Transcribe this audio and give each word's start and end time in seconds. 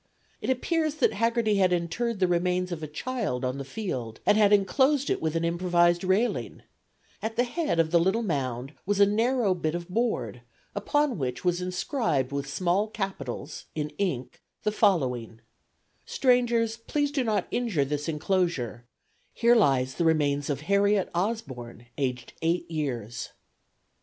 It 0.41 0.49
appears 0.49 0.95
that 0.95 1.13
Haggerty 1.13 1.57
had 1.57 1.71
interred 1.71 2.19
the 2.19 2.27
remains 2.27 2.71
of 2.71 2.81
a 2.81 2.87
child 2.87 3.45
on 3.45 3.59
the 3.59 3.63
field 3.63 4.19
and 4.25 4.35
had 4.35 4.51
enclosed 4.51 5.11
it 5.11 5.21
with 5.21 5.35
an 5.35 5.45
improvised 5.45 6.03
railing. 6.03 6.63
At 7.21 7.35
the 7.35 7.43
head 7.43 7.79
of 7.79 7.91
the 7.91 7.99
little 7.99 8.23
mound 8.23 8.73
was 8.83 8.99
a 8.99 9.05
narrow 9.05 9.53
bit 9.53 9.75
of 9.75 9.87
board, 9.89 10.41
upon 10.73 11.19
which 11.19 11.45
was 11.45 11.61
inscribed 11.61 12.31
with 12.31 12.49
small 12.49 12.87
capitals 12.87 13.65
in 13.75 13.91
ink 13.99 14.41
the 14.63 14.71
following: 14.71 15.39
Strangers 16.03 16.79
Here 16.91 16.97
lies 17.13 17.53
the 17.53 17.87
remains 19.99 20.49
of 20.49 20.57
please 20.57 20.57
do 20.57 20.63
not 20.63 20.63
Harriet 20.63 21.09
Osborn, 21.13 21.85
injure 21.95 22.25
this 22.25 22.33
aged 22.33 22.33
8 22.41 22.71
years. 22.71 23.17
inclosure. 23.25 23.33